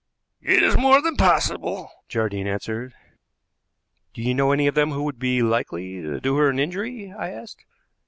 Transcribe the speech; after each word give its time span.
"It 0.41 0.63
is 0.63 0.75
more 0.75 0.99
than 0.99 1.15
possible," 1.15 1.91
Jardine 2.09 2.47
answered. 2.47 2.95
"Do 4.15 4.23
you 4.23 4.33
know 4.33 4.51
any 4.51 4.65
of 4.65 4.73
them 4.73 4.89
who 4.93 5.03
would 5.03 5.19
be 5.19 5.43
likely 5.43 6.01
to 6.01 6.19
do 6.19 6.37
her 6.37 6.49
an 6.49 6.57
injury?" 6.57 7.13
I 7.15 7.29
asked. 7.29 7.63